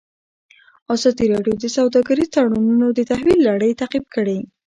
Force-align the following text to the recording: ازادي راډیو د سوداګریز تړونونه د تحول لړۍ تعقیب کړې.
ازادي 0.93 1.25
راډیو 1.33 1.55
د 1.59 1.65
سوداګریز 1.77 2.29
تړونونه 2.35 2.85
د 2.91 2.99
تحول 3.09 3.39
لړۍ 3.49 3.71
تعقیب 3.79 4.05
کړې. 4.15 4.39